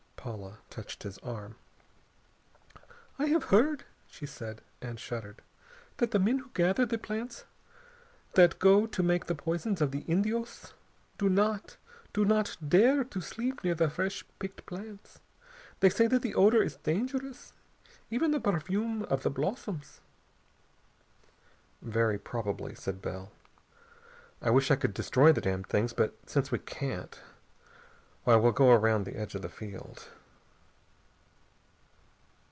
[0.23, 1.55] Paula touched his arm.
[3.17, 5.41] "I have heard," she said, and shuddered,
[5.97, 7.43] "that the men who gather the plants
[8.35, 10.75] that go to make the poisons of the Indios
[11.17, 11.77] do not
[12.13, 15.21] do not dare to sleep near the fresh picked plants.
[15.79, 17.53] They say that the odor is dangerous,
[18.11, 20.01] even the perfume of the blossoms."
[21.81, 23.31] "Very probably," said Bell.
[24.39, 25.93] "I wish I could destroy the damned things.
[25.93, 27.19] But since we can't,
[28.23, 30.07] why, we'll go around the edge of the field."